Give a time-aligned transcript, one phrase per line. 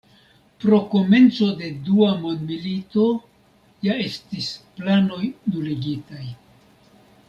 [0.63, 3.05] Pro komenco de dua mondmilito
[3.91, 6.29] ja estis planoj nuligitaj.